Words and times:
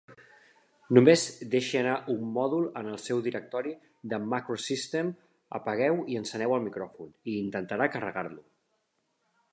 Només 0.97 1.25
deixi 1.55 1.77
anar 1.81 1.97
un 2.13 2.23
mòdul 2.37 2.65
en 2.81 2.89
el 2.93 2.97
seu 3.03 3.21
directori 3.27 3.75
de 4.15 4.21
MacroSystem, 4.33 5.13
apagueu 5.61 6.03
i 6.15 6.19
enceneu 6.23 6.57
el 6.59 6.67
micròfon, 6.69 7.17
i 7.35 7.39
intentarà 7.45 7.93
carregar-lo. 7.99 8.43